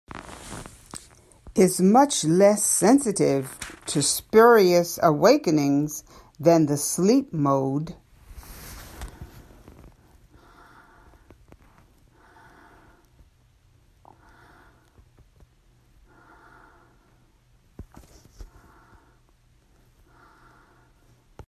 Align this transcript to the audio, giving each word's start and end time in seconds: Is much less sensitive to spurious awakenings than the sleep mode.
Is 1.53 1.79
much 1.79 2.23
less 2.23 2.63
sensitive 2.65 3.55
to 3.85 4.01
spurious 4.01 4.97
awakenings 5.03 6.03
than 6.39 6.65
the 6.65 6.75
sleep 6.75 7.31
mode. 7.31 7.93